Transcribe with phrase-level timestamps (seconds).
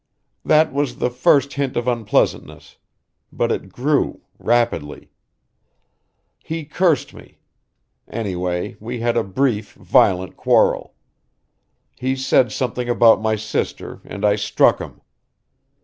[0.43, 2.77] "That was the first hint of unpleasantness.
[3.31, 5.11] But it grew rapidly.
[6.43, 7.37] He cursed me
[8.07, 10.95] anyway we had a brief, violent quarrel.
[11.95, 15.01] He said something about my sister and I struck him.